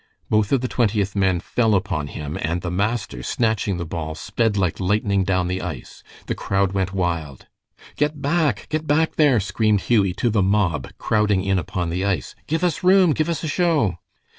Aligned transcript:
Both 0.31 0.51
of 0.51 0.61
the 0.61 0.67
Twentieth 0.67 1.15
men 1.15 1.39
fell 1.39 1.75
upon 1.75 2.07
him, 2.07 2.35
and 2.41 2.61
the 2.63 2.71
master, 2.71 3.21
snatching 3.21 3.77
the 3.77 3.85
ball, 3.85 4.15
sped 4.15 4.57
like 4.57 4.79
lightning 4.79 5.23
down 5.23 5.47
the 5.47 5.61
ice. 5.61 6.01
The 6.25 6.33
crowd 6.33 6.71
went 6.71 6.91
wild. 6.91 7.45
"Get 7.97 8.19
back! 8.19 8.65
Get 8.69 8.87
back 8.87 9.15
there!" 9.15 9.39
screamed 9.39 9.81
Hughie 9.81 10.13
to 10.15 10.31
the 10.31 10.41
mob 10.41 10.89
crowding 10.97 11.43
in 11.43 11.59
upon 11.59 11.91
the 11.91 12.03
ice. 12.03 12.33
"Give 12.47 12.63
us 12.63 12.83
room! 12.83 13.13
Give 13.13 13.29
us 13.29 13.43
a 13.43 13.47
show!" 13.47 13.99